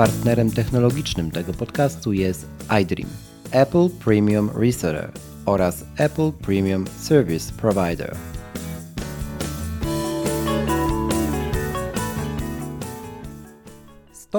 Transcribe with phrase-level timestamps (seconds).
[0.00, 2.46] partnerem technologicznym tego podcastu jest
[2.82, 3.10] iDream,
[3.50, 5.12] Apple Premium Reseller
[5.46, 8.16] oraz Apple Premium Service Provider.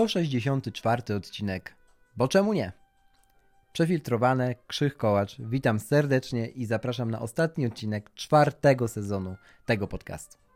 [0.07, 1.75] Sześćdziesiąty czwarty odcinek.
[2.17, 2.71] Bo czemu nie?
[3.73, 5.35] Przefiltrowane, Krzych Kołacz.
[5.39, 9.35] Witam serdecznie i zapraszam na ostatni odcinek czwartego sezonu
[9.65, 10.50] tego podcastu.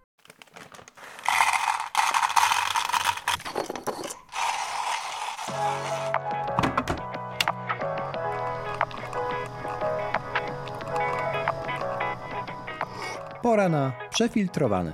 [13.46, 14.94] Pora na przefiltrowane.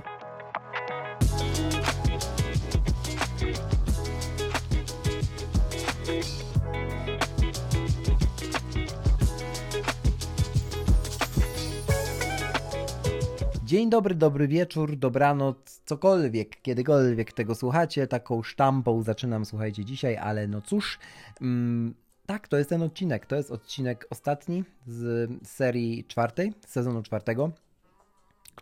[13.64, 20.48] Dzień dobry, dobry wieczór, dobranoc, cokolwiek, kiedykolwiek tego słuchacie, taką sztampą zaczynam, słuchajcie, dzisiaj, ale
[20.48, 20.98] no cóż,
[21.40, 21.94] mm,
[22.26, 27.52] tak, to jest ten odcinek, to jest odcinek ostatni z serii czwartej, sezonu czwartego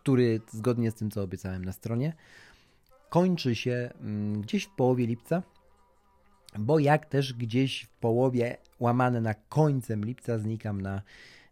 [0.01, 2.13] który zgodnie z tym, co obiecałem na stronie,
[3.09, 5.43] kończy się mm, gdzieś w połowie lipca,
[6.59, 11.01] bo jak też gdzieś w połowie, łamane na końcem lipca, znikam na,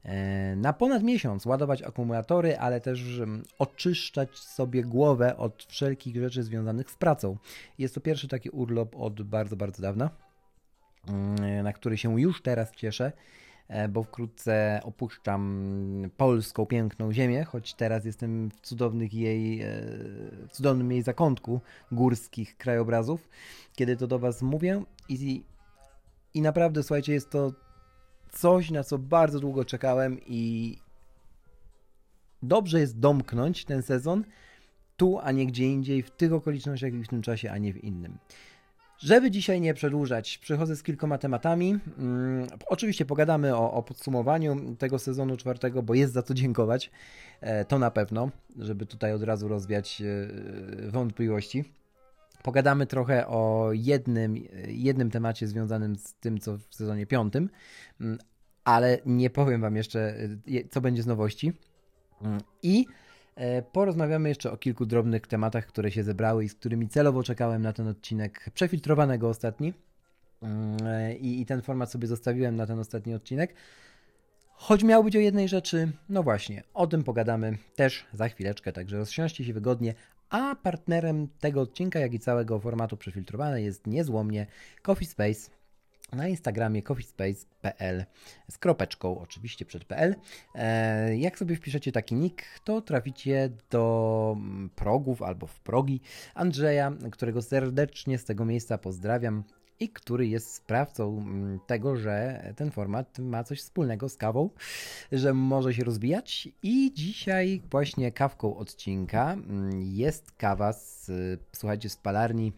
[0.03, 6.43] e, na ponad miesiąc, ładować akumulatory, ale też mm, oczyszczać sobie głowę od wszelkich rzeczy
[6.43, 7.37] związanych z pracą.
[7.77, 10.09] Jest to pierwszy taki urlop od bardzo, bardzo dawna,
[11.07, 13.11] mm, na który się już teraz cieszę.
[13.69, 19.71] E, bo wkrótce opuszczam polską piękną ziemię, choć teraz jestem w cudownych jej, e,
[20.51, 21.61] cudownym jej zakątku
[21.91, 23.29] górskich krajobrazów,
[23.75, 25.43] kiedy to do Was mówię i,
[26.33, 27.53] i naprawdę, słuchajcie, jest to
[28.31, 30.77] coś, na co bardzo długo czekałem i
[32.43, 34.23] dobrze jest domknąć ten sezon
[34.97, 37.83] tu, a nie gdzie indziej, w tych okolicznościach i w tym czasie, a nie w
[37.83, 38.17] innym.
[38.99, 41.79] Żeby dzisiaj nie przedłużać, przychodzę z kilkoma tematami.
[41.97, 46.91] Hmm, oczywiście pogadamy o, o, podsumowaniu tego sezonu czwartego, bo jest za co dziękować.
[47.41, 51.63] E, to na pewno, żeby tutaj od razu rozwiać e, wątpliwości.
[52.43, 54.35] Pogadamy trochę o jednym,
[54.67, 57.49] jednym temacie związanym z tym, co w sezonie piątym,
[57.99, 58.19] hmm,
[58.63, 59.99] ale nie powiem Wam jeszcze,
[60.47, 61.53] e, co będzie z nowości.
[62.19, 62.85] Hmm, I
[63.71, 67.73] porozmawiamy jeszcze o kilku drobnych tematach, które się zebrały i z którymi celowo czekałem na
[67.73, 69.73] ten odcinek przefiltrowanego ostatni.
[70.41, 73.53] Mm, e, I, I, ten format sobie zostawiłem na ten ostatni odcinek.
[74.53, 78.97] Choć miał być o jednej rzeczy, no właśnie, o tym pogadamy też za chwileczkę, także
[78.97, 79.93] rozsiądźcie się wygodnie.
[80.29, 84.47] A partnerem tego odcinka, jak i całego formatu przefiltrowane jest niezłomnie
[84.81, 85.58] Coffee Space
[86.11, 88.05] na Instagramie coffeespace.pl
[88.51, 90.15] z kropeczką oczywiście przed PL.
[90.55, 96.01] E, jak sobie wpiszecie taki nick, to traficie do mm, progów albo w progi
[96.35, 99.43] Andrzeja, którego serdecznie z tego miejsca pozdrawiam
[99.79, 104.49] i który jest sprawcą mm, tego, że ten format ma coś wspólnego z kawą,
[105.11, 106.49] że może się rozwijać.
[106.63, 111.11] I dzisiaj właśnie kawką odcinka mm, jest kawa z,
[111.51, 112.53] słuchajcie, z palarni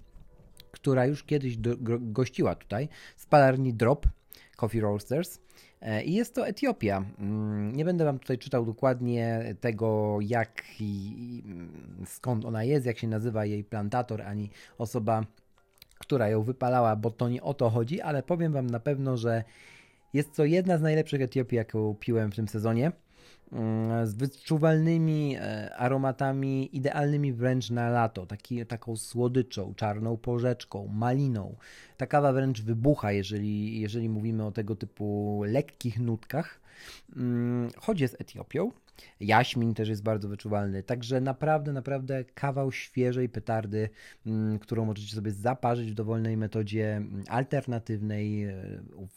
[0.72, 4.08] która już kiedyś do, gościła tutaj, z palarni Drop
[4.56, 5.40] Coffee Roasters.
[5.82, 7.06] E, I jest to Etiopia.
[7.20, 11.44] Mm, nie będę Wam tutaj czytał dokładnie tego, jak i
[12.06, 15.26] skąd ona jest, jak się nazywa jej plantator, ani osoba,
[16.00, 19.44] która ją wypalała, bo to nie o to chodzi, ale powiem Wam na pewno, że
[20.14, 22.92] jest to jedna z najlepszych Etiopii, jaką piłem w tym sezonie.
[23.52, 31.56] Mm, z wyczuwalnymi e, aromatami, idealnymi wręcz na lato, taki, taką słodyczą, czarną porzeczką, maliną.
[31.98, 36.60] Ta kawa wręcz wybucha, jeżeli, jeżeli mówimy o tego typu lekkich nutkach.
[37.16, 38.72] Mm, choć jest Etiopią,
[39.20, 40.84] Jaśmin też jest bardzo wyczuwalny.
[40.84, 43.90] Także naprawdę, naprawdę kawał świeżej petardy,
[44.26, 48.54] mm, którą możecie sobie zaparzyć w dowolnej metodzie mm, alternatywnej, e,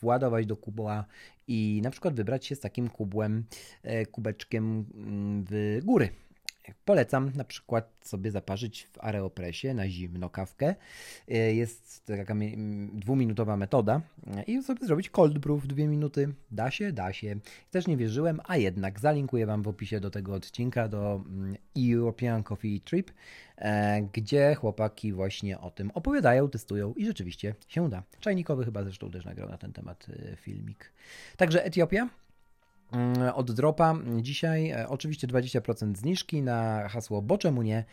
[0.01, 1.05] władować do kubła
[1.49, 3.45] i na przykład wybrać się z takim kubłem,
[3.83, 6.09] e, kubeczkiem mm, w góry.
[6.85, 10.75] Polecam na przykład sobie zaparzyć w Aeropresie na zimno kawkę.
[11.29, 12.35] E, jest taka
[12.93, 14.01] dwuminutowa metoda
[14.47, 16.35] i sobie zrobić cold brew dwie minuty.
[16.51, 17.37] Da się, da się.
[17.71, 21.57] Też nie wierzyłem, a jednak zalinkuję Wam w opisie do tego odcinka, do mm,
[21.93, 23.11] European Coffee Trip,
[23.57, 28.03] e, gdzie chłopaki właśnie o tym opowiadają, testują i rzeczywiście się da.
[28.21, 30.93] Czajnikowy chyba zresztą też nagrał na ten temat e, filmik.
[31.37, 32.09] Także Etiopia,
[33.35, 33.95] od dropa.
[34.21, 37.85] Dzisiaj e, oczywiście 20% zniżki na hasło Bo czemu nie?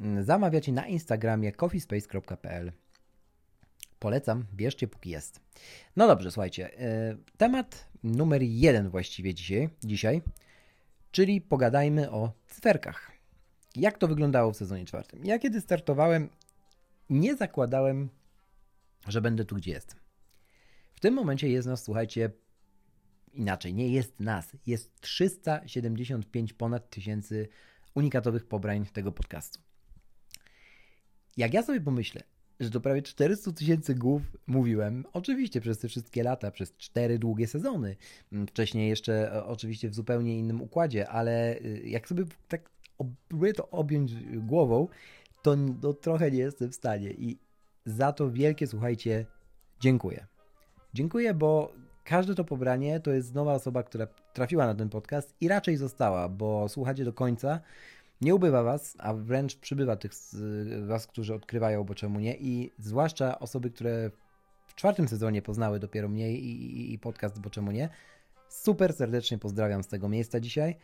[0.00, 2.72] Mm, zamawiacie na Instagramie coffeespace.pl.
[3.98, 5.40] Polecam, bierzcie póki jest.
[5.96, 6.78] No dobrze, słuchajcie.
[6.78, 10.22] E, temat numer jeden właściwie dzisiaj, dzisiaj
[11.10, 13.12] czyli pogadajmy o cyferkach.
[13.76, 15.24] Jak to wyglądało w sezonie czwartym?
[15.24, 16.28] Ja kiedy startowałem,
[17.10, 18.08] nie zakładałem
[19.08, 19.98] że będę tu, gdzie jestem.
[20.94, 22.30] W tym momencie jest nas, słuchajcie,
[23.36, 27.48] inaczej, nie jest nas, jest 375 ponad tysięcy
[27.94, 29.60] unikatowych pobrań tego podcastu.
[31.36, 32.22] Jak ja sobie pomyślę,
[32.60, 37.46] że do prawie 400 tysięcy głów mówiłem, oczywiście przez te wszystkie lata, przez cztery długie
[37.46, 37.96] sezony,
[38.32, 42.70] mm, wcześniej jeszcze e, oczywiście w zupełnie innym układzie, ale y, jak sobie tak
[43.28, 44.88] próbuję to objąć głową,
[45.42, 47.38] to, to trochę nie jestem w stanie i
[47.86, 49.26] za to wielkie, słuchajcie,
[49.80, 50.26] dziękuję.
[50.94, 51.72] Dziękuję, bo
[52.06, 56.28] każde to pobranie to jest nowa osoba, która trafiła na ten podcast i raczej została,
[56.28, 57.60] bo słuchacie do końca,
[58.20, 62.36] nie ubywa was, a wręcz przybywa tych z was, którzy odkrywają, bo czemu nie.
[62.36, 64.10] I zwłaszcza osoby, które
[64.66, 67.88] w czwartym sezonie poznały dopiero mnie i, i podcast, bo czemu nie.
[68.48, 70.76] Super serdecznie pozdrawiam z tego miejsca dzisiaj.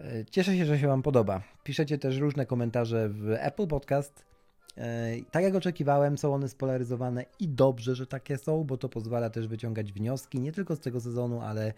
[0.00, 1.42] E, cieszę się, że się Wam podoba.
[1.64, 4.31] Piszecie też różne komentarze w Apple Podcast.
[4.76, 9.30] E, tak jak oczekiwałem, są one spolaryzowane i dobrze, że takie są, bo to pozwala
[9.30, 11.72] też wyciągać wnioski nie tylko z tego sezonu, ale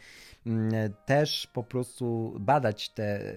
[0.47, 3.37] mm, też po prostu badać te,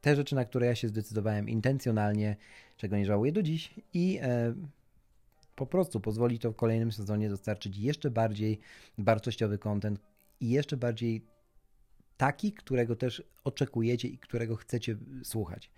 [0.00, 2.36] te rzeczy, na które ja się zdecydowałem intencjonalnie,
[2.76, 4.54] czego nie żałuję do dziś i e,
[5.56, 8.58] po prostu pozwoli to w kolejnym sezonie dostarczyć jeszcze bardziej
[8.98, 10.00] wartościowy content
[10.40, 11.22] i jeszcze bardziej
[12.16, 15.70] taki, którego też oczekujecie i którego chcecie słuchać.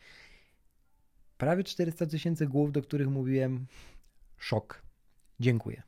[1.38, 3.66] Prawie 400 tysięcy głów, do których mówiłem,
[4.36, 4.82] szok.
[5.40, 5.82] Dziękuję.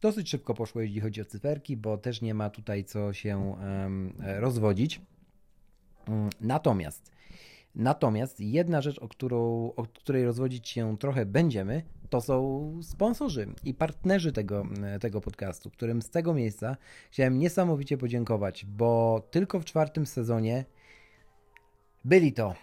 [0.00, 3.56] Dosyć szybko poszło, jeśli chodzi o cyferki, bo też nie ma tutaj co się
[4.18, 5.00] rozwodzić.
[6.40, 7.12] Natomiast,
[7.74, 13.74] natomiast jedna rzecz, o, którą, o której rozwodzić się trochę będziemy, to są sponsorzy i
[13.74, 14.66] partnerzy tego,
[15.00, 16.76] tego podcastu, którym z tego miejsca
[17.10, 20.64] chciałem niesamowicie podziękować, bo tylko w czwartym sezonie
[22.04, 22.54] byli to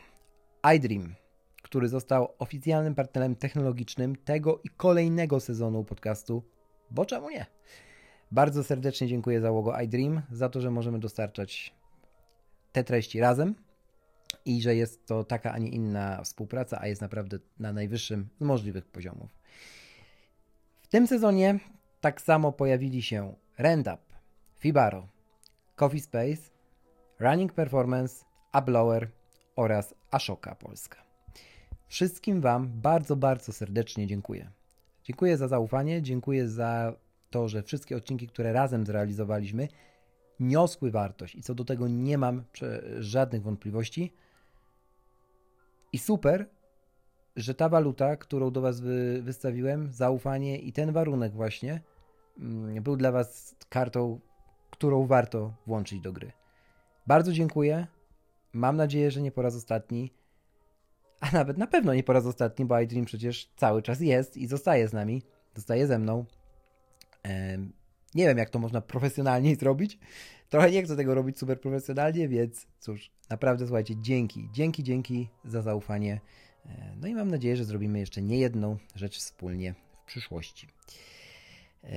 [0.74, 1.16] iDream,
[1.62, 6.44] który został oficjalnym partnerem technologicznym tego i kolejnego sezonu podcastu,
[6.92, 7.46] bo czemu nie?
[8.32, 11.74] Bardzo serdecznie dziękuję załogo iDream za to, że możemy dostarczać
[12.72, 13.56] te treści razem
[14.46, 18.44] i że jest to taka, a nie inna współpraca, a jest naprawdę na najwyższym z
[18.44, 19.32] możliwych poziomów.
[20.82, 21.60] W tym sezonie
[22.02, 24.00] tak samo pojawili się RentUp,
[24.60, 25.08] Fibaro,
[25.76, 26.42] Coffee Space,
[27.20, 29.12] Running Performance, Ablower
[29.56, 30.98] oraz Ashoka Polska.
[31.88, 34.52] Wszystkim Wam bardzo, bardzo serdecznie dziękuję.
[35.04, 36.94] Dziękuję za zaufanie, dziękuję za
[37.30, 39.68] to, że wszystkie odcinki, które razem zrealizowaliśmy,
[40.40, 42.44] niosły wartość i co do tego nie mam
[43.00, 44.14] żadnych wątpliwości.
[45.94, 46.50] I super,
[47.36, 51.82] że ta waluta, którą do Was wy, wystawiłem, zaufanie i ten warunek właśnie
[52.40, 54.20] mm, był dla Was kartą,
[54.70, 56.32] którą warto włączyć do gry.
[57.08, 57.88] Bardzo dziękuję.
[58.56, 60.14] Mam nadzieję, że nie po raz ostatni,
[61.20, 64.48] a nawet na pewno nie po raz ostatni, bo iDream przecież cały czas jest i
[64.48, 65.24] zostaje z nami,
[65.56, 66.26] zostaje ze mną.
[68.16, 70.00] Nie wiem, jak to można profesjonalnie zrobić.
[70.50, 75.62] Trochę nie chcę tego robić super profesjonalnie, więc cóż, naprawdę słuchajcie, dzięki, dzięki, dzięki za
[75.62, 76.22] zaufanie.
[76.66, 79.74] E, no i mam nadzieję, że zrobimy jeszcze nie jedną rzecz wspólnie
[80.04, 80.68] w przyszłości.
[81.84, 81.90] E,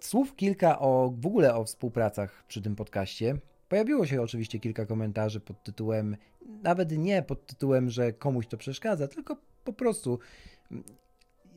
[0.00, 3.38] słów kilka o w ogóle o współpracach przy tym podcaście.
[3.68, 6.16] Pojawiło się oczywiście kilka komentarzy pod tytułem,
[6.62, 10.18] nawet nie pod tytułem, że komuś to przeszkadza, tylko po prostu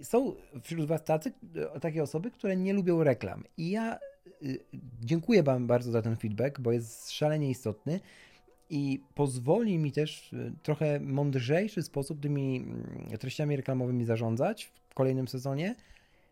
[0.01, 1.31] są wśród Was tacy,
[1.75, 3.43] e, takie osoby, które nie lubią reklam.
[3.57, 3.99] I ja
[4.43, 4.59] y,
[5.01, 7.99] dziękuję Wam bardzo za ten feedback, bo jest szalenie istotny
[8.69, 15.27] i pozwoli mi też y, trochę mądrzejszy sposób tymi mm, treściami reklamowymi zarządzać w kolejnym
[15.27, 15.75] sezonie.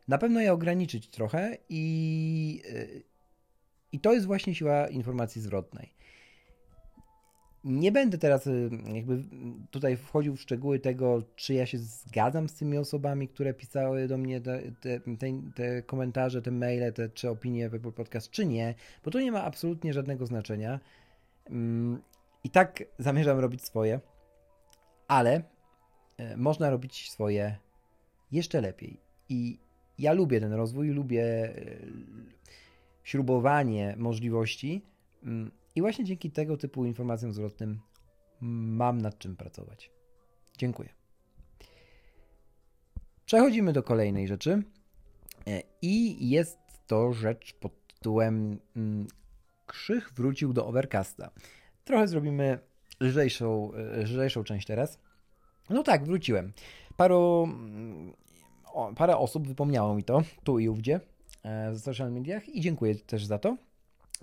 [0.07, 2.61] Na pewno je ograniczyć trochę i,
[3.91, 5.93] i to jest właśnie siła informacji zwrotnej.
[7.63, 9.23] Nie będę teraz y, jakby
[9.71, 14.17] tutaj wchodził w szczegóły tego, czy ja się zgadzam z tymi osobami, które pisały do
[14.17, 14.99] mnie te, te,
[15.55, 19.31] te, komentarze, te maile, te, czy opinie w Apple Podcast, czy nie, bo to nie
[19.31, 20.79] ma absolutnie żadnego znaczenia.
[21.49, 22.01] Mm,
[22.43, 23.99] I tak zamierzam robić swoje,
[25.07, 25.43] ale
[26.17, 27.57] e, można robić swoje
[28.31, 28.99] jeszcze lepiej.
[29.29, 29.59] I
[29.97, 31.53] ja lubię ten rozwój, lubię e,
[33.09, 34.81] śrubowanie możliwości
[35.23, 37.79] mm, i właśnie dzięki tego typu informacjom zwrotnym
[38.41, 39.91] mam nad czym pracować.
[40.57, 40.89] Dziękuję.
[43.25, 44.63] Przechodzimy do kolejnej rzeczy.
[45.47, 49.07] E, I jest to rzecz pod tytułem mm,
[49.65, 51.31] Krzych wrócił do Overcasta.
[51.83, 52.59] Trochę zrobimy
[52.99, 54.99] lżejszą, e, lżejszą część teraz.
[55.69, 56.53] No tak, wróciłem.
[56.97, 58.13] Paru, mm,
[58.95, 60.99] parę osób wypomniało mi to tu i ówdzie
[61.43, 63.57] w social mediach i dziękuję też za to.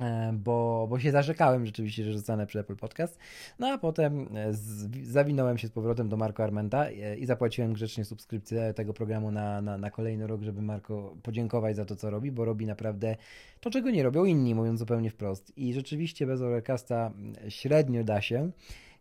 [0.00, 3.18] E, bo, bo się zarzekałem rzeczywiście, że zostanę przy Apple Podcast.
[3.58, 7.73] No a potem e, z, zawinąłem się z powrotem do Marko Armenta e, i zapłaciłem
[7.73, 12.11] grzecznie subskrypcję tego programu na, na, na kolejny rok, żeby Marko podziękować za to, co
[12.11, 13.16] robi, bo robi naprawdę
[13.61, 15.52] to, czego nie robią inni, mówiąc zupełnie wprost.
[15.58, 17.12] I rzeczywiście bez Overcasta
[17.49, 18.50] średnio da się.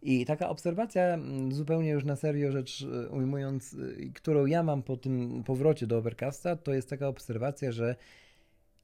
[0.02, 1.18] I taka obserwacja,
[1.52, 3.76] zupełnie już na serio rzecz ujmując,
[4.14, 7.96] którą ja mam po tym powrocie do Overcasta, to jest taka obserwacja, że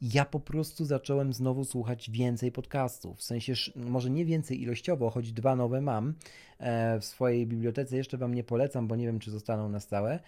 [0.02, 3.18] ja po prostu zacząłem znowu słuchać więcej podcastów.
[3.18, 6.14] W sensie, może nie więcej ilościowo, choć dwa nowe mam
[6.60, 7.98] e, w swojej bibliotece.
[7.98, 10.20] Jeszcze Wam nie polecam, bo nie wiem, czy zostaną na stałe.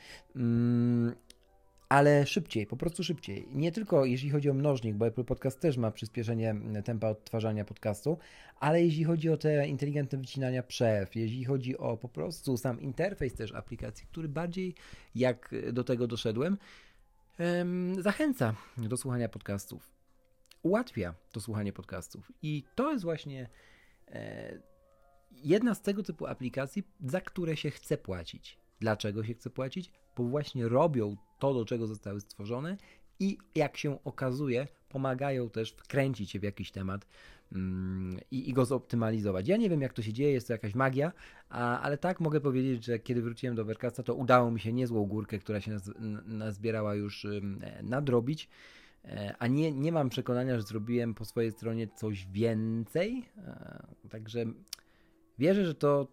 [1.93, 3.47] Mm, ale szybciej, po prostu szybciej.
[3.51, 8.17] Nie tylko jeśli chodzi o mnożnik, bo Apple Podcast też ma przyspieszenie tempa odtwarzania podcastu,
[8.59, 13.33] ale jeśli chodzi o te inteligentne wycinania przerw, jeśli chodzi o po prostu sam interfejs
[13.33, 14.75] też aplikacji, który bardziej
[15.15, 16.57] jak do tego doszedłem,
[18.00, 19.91] zachęca do słuchania podcastów,
[20.63, 22.31] ułatwia to słuchanie podcastów.
[22.41, 23.50] I to jest właśnie
[24.07, 24.59] e,
[25.31, 28.57] jedna z tego typu aplikacji, za które się chce płacić.
[28.79, 29.91] Dlaczego się chce płacić?
[30.15, 32.77] Bo właśnie robią to, do czego zostały stworzone
[33.20, 37.08] i jak się okazuje, pomagają też wkręcić się w jakiś temat
[37.51, 39.48] mm, i, i, go zoptymalizować.
[39.48, 41.12] Ja nie wiem, jak to się dzieje, jest to jakaś magia,
[41.50, 45.05] a, ale tak mogę powiedzieć, że kiedy wróciłem do Overcasta, to udało mi się niezłą
[45.05, 45.91] górkę, która się naz,
[46.25, 47.27] nazbierała już
[47.84, 48.50] nadrobić.
[49.05, 53.25] E, a nie, nie mam przekonania, że zrobiłem po swojej stronie coś więcej.
[53.38, 54.46] E, także
[55.39, 56.08] wierzę, że to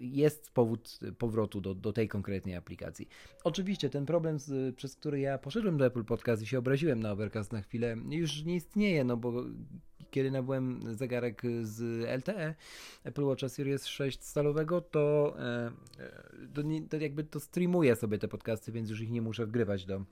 [0.00, 3.08] jest powód powrotu do, do tej konkretnej aplikacji.
[3.44, 7.12] Oczywiście ten problem, z, przez który ja poszedłem do Apple Podcast i się obraziłem na
[7.12, 9.44] Overcast na chwilę, już nie istnieje, no bo
[10.10, 12.54] kiedy nabyłem zegarek z LTE
[13.04, 16.12] Apple Watcha Series 6 stalowego, to, e, e,
[16.54, 20.04] to, to jakby to streamuje sobie te podcasty, więc już ich nie muszę wgrywać do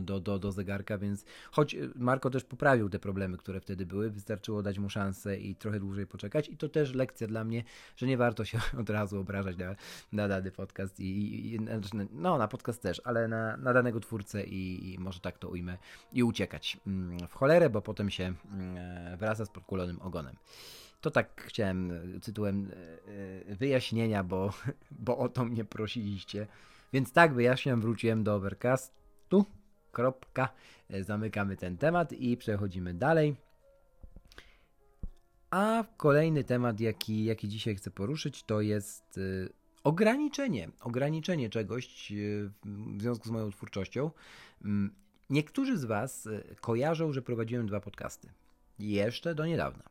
[0.00, 4.62] do, do, do zegarka, więc choć Marko też poprawił te problemy, które wtedy były, wystarczyło
[4.62, 7.64] dać mu szansę i trochę dłużej poczekać i to też lekcja dla mnie,
[7.96, 9.76] że nie warto się od razu obrażać na,
[10.12, 14.44] na dany podcast i, i znaczy, no na podcast też, ale na, na danego twórcę
[14.44, 15.78] i, i, może tak to ujmę
[16.12, 20.36] i uciekać mm, w cholerę, bo potem się mm, wraca z podkulonym ogonem.
[21.00, 24.52] To tak chciałem tytułem e, e, wyjaśnienia, bo,
[25.06, 26.46] bo o to mnie prosiliście.
[26.92, 29.44] Więc tak wyjaśniam, wróciłem do Overcast tu.
[29.92, 30.48] Kropka.
[30.90, 33.36] E, zamykamy ten temat i przechodzimy dalej.
[35.50, 39.48] A kolejny temat, jaki, jaki dzisiaj chcę poruszyć, to jest e,
[39.84, 40.68] ograniczenie.
[40.80, 42.14] Ograniczenie czegoś e,
[42.96, 44.10] w związku z moją twórczością.
[44.64, 44.94] Mm,
[45.30, 46.28] niektórzy z Was
[46.60, 48.28] kojarzą, że prowadziłem dwa podcasty.
[48.78, 49.82] Jeszcze do niedawna.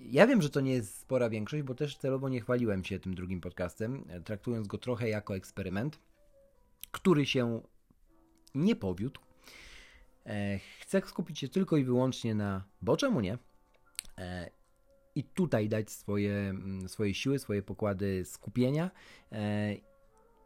[0.00, 3.14] Ja wiem, że to nie jest spora większość, bo też celowo nie chwaliłem się tym
[3.14, 5.98] drugim podcastem, traktując go trochę jako eksperyment,
[6.90, 7.60] który się
[8.54, 9.20] nie powiódł.
[10.26, 13.38] E, chcę skupić się tylko i wyłącznie na, bo czemu nie?
[14.18, 14.50] E,
[15.14, 18.90] I tutaj dać swoje, mm, swoje siły, swoje pokłady skupienia
[19.32, 19.74] e,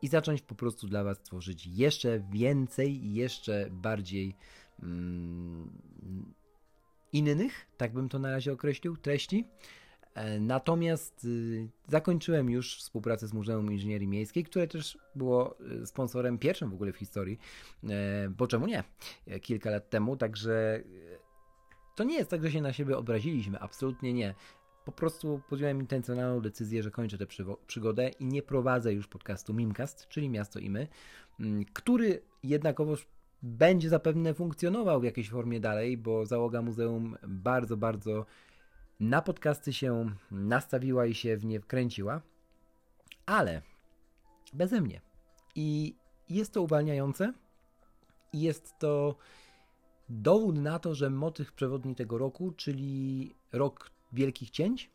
[0.02, 4.36] i zacząć po prostu dla Was tworzyć jeszcze więcej, jeszcze bardziej
[4.82, 5.70] mm,
[7.12, 9.44] innych, tak bym to na razie określił, treści.
[10.14, 16.38] E, natomiast y, zakończyłem już współpracę z Muzeum Inżynierii Miejskiej, które też było y, sponsorem
[16.38, 17.38] pierwszym w ogóle w historii,
[17.88, 18.84] e, bo czemu nie,
[19.26, 20.82] e, kilka lat temu, także
[21.94, 24.34] to nie jest tak, że się na siebie obraziliśmy, absolutnie nie.
[24.84, 27.26] Po prostu podjąłem intencjonalną decyzję, że kończę tę
[27.66, 30.88] przygodę i nie prowadzę już podcastu Mimcast, czyli Miasto i My,
[31.40, 33.06] mm, który jednakowoż
[33.42, 38.26] będzie zapewne funkcjonował w jakiejś formie dalej, bo załoga muzeum bardzo, bardzo
[39.00, 42.20] na podcasty się nastawiła i się w nie wkręciła,
[43.26, 43.62] ale
[44.52, 45.00] beze mnie.
[45.54, 45.94] I
[46.28, 47.32] jest to uwalniające
[48.32, 49.16] i jest to
[50.08, 54.90] dowód na to, że motyw przewodni tego roku, czyli rok wielkich cięć,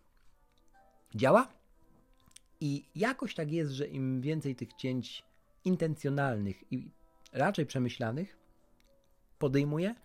[1.16, 1.48] działa.
[2.62, 5.24] I jakoś tak jest, że im więcej tych cięć
[5.66, 6.92] intencjonalnych i
[7.34, 8.38] raczej przemyślanych
[9.40, 9.96] podejmuję,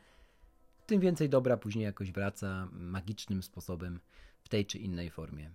[0.86, 4.00] tym więcej dobra później jakoś wraca magicznym sposobem
[4.42, 5.50] w tej czy innej formie.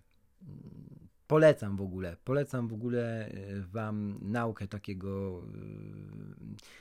[1.27, 5.43] Polecam w ogóle, polecam w ogóle e, Wam naukę takiego.
[5.43, 6.79] E,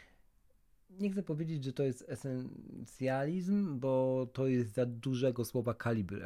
[1.01, 6.19] nie chcę powiedzieć, że to jest esencjalizm, bo to jest za dużego słowa kalibru,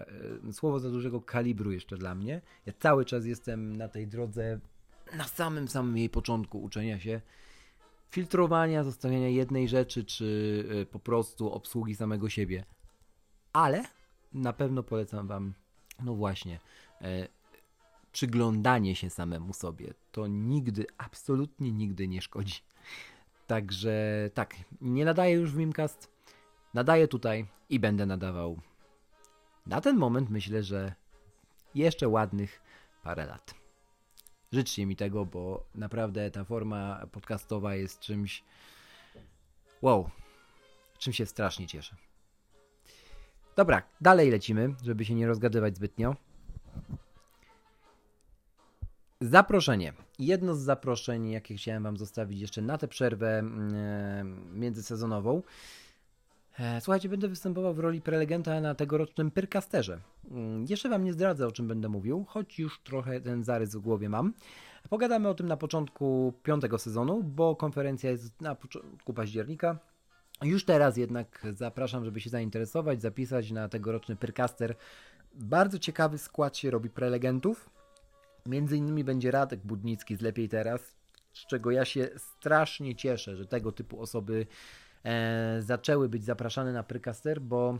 [0.49, 2.41] e, słowo za dużego kalibru jeszcze dla mnie.
[2.67, 4.61] Ja cały czas jestem na tej drodze,
[5.17, 7.21] na samym samym jej początku uczenia się
[8.12, 10.25] filtrowania, zostawiania jednej rzeczy, czy
[10.83, 12.64] y, po prostu obsługi samego siebie.
[13.52, 13.83] Ale
[14.33, 15.54] na pewno polecam Wam,
[16.02, 16.61] no właśnie,
[17.00, 17.28] e,
[18.12, 19.95] przyglądanie się samemu sobie.
[20.12, 22.61] To nigdy, absolutnie nigdy nie szkodzi.
[23.47, 26.11] Także tak, nie nadaję już w Mimcast.
[26.75, 28.61] nadaję tutaj i będę nadawał.
[29.66, 30.95] Na ten moment myślę, że
[31.75, 32.62] jeszcze ładnych
[33.02, 33.62] parę lat.
[34.52, 38.44] Życzcie mi tego, bo naprawdę ta forma podcastowa jest czymś.
[39.82, 40.11] Wow,
[40.99, 41.97] czym się strasznie cieszę.
[43.56, 46.16] Dobra, dalej lecimy, żeby się nie rozgadywać zbytnio.
[49.21, 49.92] Zaproszenie.
[50.18, 54.25] Jedno z zaproszeń, jakie chciałem Wam zostawić jeszcze na tę przerwę mm, e,
[54.59, 55.42] międzysezonową.
[56.59, 60.00] E, słuchajcie, będę występował w roli prelegenta na tegorocznym Pyrkasterze.
[60.30, 63.80] Mm, jeszcze Wam nie zdradzę, o czym będę mówił, choć już trochę ten zarys w
[63.80, 64.32] głowie mam.
[64.90, 69.78] Pogadamy o tym na początku piątego sezonu, bo konferencja jest na początku października.
[70.42, 74.75] Już teraz jednak zapraszam, żeby się zainteresować, zapisać na tegoroczny Pyrkaster.
[75.35, 77.71] Bardzo ciekawy skład się robi prelegentów.
[78.47, 80.97] Między innymi będzie Radek Budnicki z Lepiej Teraz,
[81.32, 84.47] z czego ja się strasznie cieszę, że tego typu osoby
[85.61, 87.78] zaczęły być zapraszane na Prykaster, bo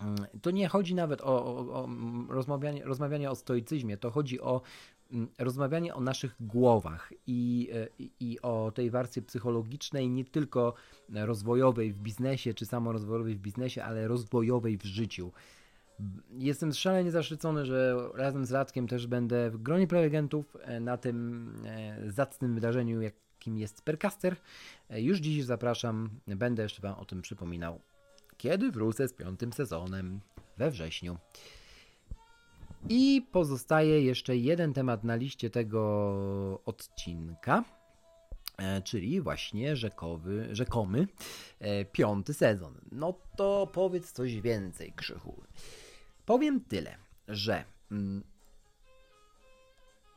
[0.00, 1.88] mm, to nie chodzi nawet o, o, o
[2.28, 4.60] rozmawianie, rozmawianie o stoicyzmie, to chodzi o
[5.12, 10.74] mm, rozmawianie o naszych głowach i, e, i, i, o tej warstwie psychologicznej, nie tylko
[11.08, 15.32] rozwojowej w biznesie, czy samorozwojowej w biznesie, ale rozwojowej w życiu.
[16.38, 21.52] Jestem szalenie zaszczycony, że razem z Radkiem też będę w gronie prelegentów e, na tym
[21.66, 23.00] e, zacnym wydarzeniu,
[23.40, 24.36] jakim jest Percaster.
[24.90, 27.80] E, już dziś zapraszam, będę jeszcze Wam o tym przypominał,
[28.36, 30.20] kiedy wrócę z piątym sezonem
[30.56, 31.16] we wrześniu.
[32.88, 37.64] I pozostaje jeszcze jeden temat na liście tego odcinka,
[38.84, 41.06] czyli właśnie rzekowy, rzekomy
[41.92, 42.74] piąty sezon.
[42.92, 45.42] No to powiedz coś więcej, Krzychu.
[46.26, 46.96] Powiem tyle,
[47.28, 48.22] że mm,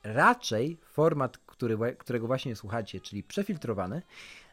[0.04, 4.02] raczej format, który, którego właśnie słuchacie, czyli przefiltrowany,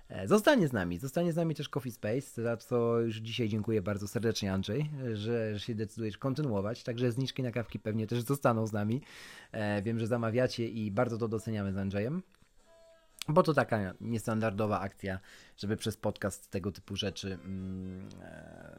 [0.09, 0.99] e, Zostanie z nami.
[0.99, 5.55] Zostanie z nami też Coffee Space, za co już dzisiaj dziękuję bardzo serdecznie, Andrzej, że,
[5.55, 6.83] że się decydujesz kontynuować.
[6.83, 9.02] Także zniżki na kawki pewnie też zostaną z nami.
[9.52, 12.23] E, wiem, że zamawiacie i bardzo to doceniamy z Andrzejem.
[13.29, 15.20] Bo to taka niestandardowa akcja,
[15.57, 18.79] żeby przez podcast tego typu rzeczy mm, e,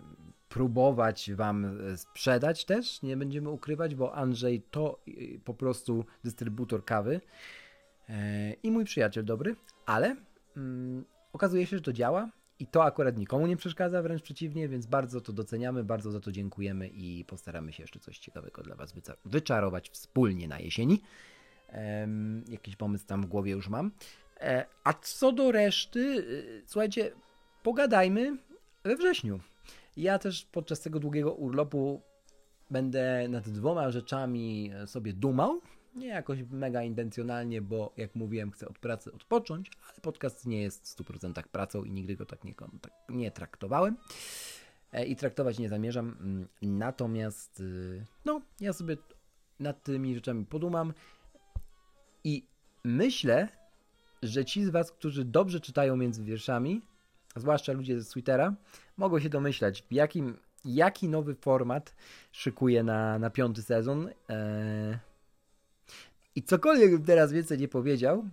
[0.49, 3.01] próbować Wam sprzedać też.
[3.01, 4.99] Nie będziemy ukrywać, bo Andrzej to
[5.45, 7.21] po prostu dystrybutor kawy
[8.63, 10.15] i mój przyjaciel dobry, ale
[10.57, 12.29] mm, okazuje się, że to działa.
[12.59, 16.31] I to akurat nikomu nie przeszkadza, wręcz przeciwnie, więc bardzo to doceniamy, bardzo za to
[16.31, 18.93] dziękujemy i postaramy się jeszcze coś ciekawego dla Was
[19.25, 21.01] wyczarować wspólnie na jesieni.
[22.47, 23.91] Jakiś pomysł tam w głowie już mam.
[24.39, 26.25] E, a co do reszty,
[26.67, 27.11] słuchajcie,
[27.63, 28.37] pogadajmy
[28.83, 29.39] we wrześniu.
[29.97, 32.01] Ja też podczas tego długiego urlopu
[32.69, 35.61] będę nad dwoma rzeczami sobie dumał.
[35.95, 40.87] Nie jakoś mega intencjonalnie, bo jak mówiłem, chcę od pracy odpocząć, ale podcast nie jest
[40.87, 43.97] w 100% pracą i nigdy go tak nie, tak nie traktowałem.
[44.91, 46.17] E, I traktować nie zamierzam.
[46.19, 48.97] Mm, natomiast, y, no, ja sobie
[49.59, 50.93] nad tymi rzeczami podumam
[52.23, 52.45] i
[52.83, 53.47] myślę,
[54.23, 56.81] że ci z Was, którzy dobrze czytają między wierszami,
[57.35, 58.55] zwłaszcza ludzie z Twittera,
[58.97, 61.95] mogą się domyślać, jakim, jaki nowy format
[62.31, 64.09] szykuje na, na piąty sezon.
[64.29, 65.10] Eee...
[66.35, 68.29] I cokolwiek bym teraz więcej nie powiedział,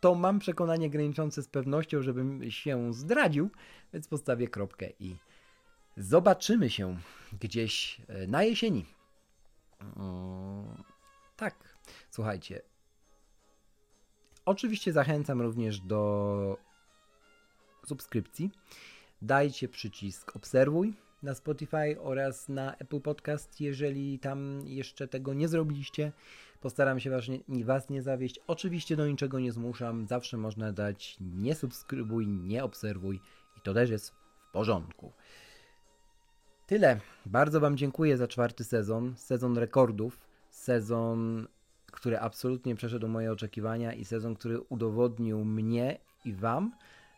[0.00, 3.50] to mam przekonanie graniczące z pewnością, żebym się zdradził,
[3.92, 5.16] więc postawię kropkę i
[5.96, 6.96] zobaczymy się
[7.40, 8.86] gdzieś e, na jesieni.
[11.36, 11.78] tak,
[12.10, 12.62] słuchajcie.
[14.44, 16.58] Oczywiście zachęcam również do
[17.86, 18.50] subskrypcji.
[19.22, 26.12] Dajcie przycisk obserwuj na Spotify oraz na Apple Podcast, jeżeli tam jeszcze tego nie zrobiliście.
[26.64, 28.40] Postaram się was nie, was nie zawieść.
[28.46, 30.06] Oczywiście do niczego nie zmuszam.
[30.06, 33.20] Zawsze można dać nie subskrybuj, nie obserwuj
[33.56, 35.12] i to też jest w porządku.
[36.66, 37.00] Tyle.
[37.26, 39.14] Bardzo Wam dziękuję za czwarty sezon.
[39.16, 40.20] Sezon rekordów.
[40.50, 41.46] Sezon,
[41.86, 46.72] który absolutnie przeszedł moje oczekiwania i sezon, który udowodnił mnie i Wam,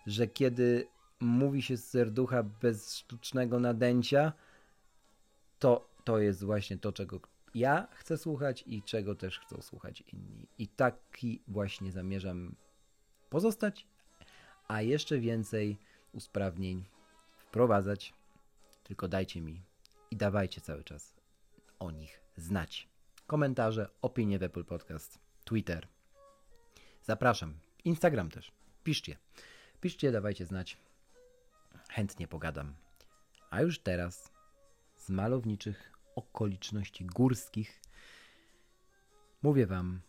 [0.06, 0.87] że kiedy
[1.20, 4.32] mówi się z serducha bez sztucznego nadęcia,
[5.59, 7.20] to to jest właśnie to, czego
[7.57, 10.49] ja chcę słuchać i czego też chcą słuchać inni.
[10.59, 12.55] I taki właśnie zamierzam
[13.31, 13.87] pozostać,
[14.69, 15.79] a jeszcze więcej
[16.12, 16.85] usprawnień
[17.37, 18.14] wprowadzać.
[18.83, 19.62] Tylko dajcie mi
[20.11, 21.16] i dawajcie cały czas
[21.79, 22.88] o nich znać.
[23.27, 25.88] Komentarze, opinie w Apple Podcast, Twitter.
[27.03, 27.59] Zapraszam.
[27.85, 28.53] Instagram też.
[28.85, 29.16] Piszcie.
[29.81, 30.79] Piszcie, dawajcie znać.
[31.88, 32.75] Chętnie pogadam.
[33.51, 34.33] A już teraz
[34.97, 37.81] z malowniczych okoliczności górskich
[39.42, 40.00] mówię Wam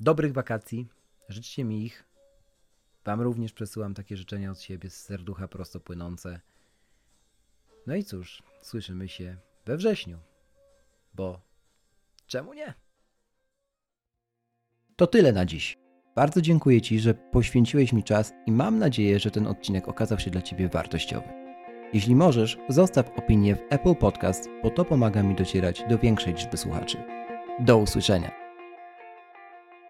[0.00, 0.88] dobrych wakacji.
[1.28, 2.04] Życzcie mi ich.
[3.04, 6.40] Wam również przesyłam takie życzenia od siebie z serducha prosto płynące.
[7.86, 10.18] No i cóż, słyszymy się we wrześniu.
[11.14, 11.40] Bo
[12.26, 12.74] czemu nie?
[14.96, 15.76] To tyle na dziś.
[16.16, 20.30] Bardzo dziękuję Ci, że poświęciłeś mi czas i mam nadzieję, że ten odcinek okazał się
[20.30, 21.37] dla Ciebie wartościowy.
[21.92, 26.56] Jeśli możesz, zostaw opinię w Apple Podcast, bo to pomaga mi docierać do większej liczby
[26.56, 26.96] słuchaczy.
[27.58, 28.30] Do usłyszenia.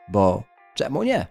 [0.08, 0.42] Bo
[0.74, 1.26] czemu nie?